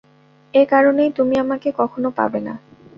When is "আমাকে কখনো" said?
1.37-2.09